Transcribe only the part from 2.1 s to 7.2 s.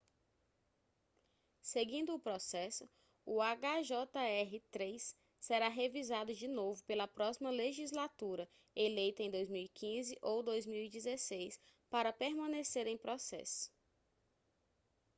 o processo o hjr-3 será revisado de novo pela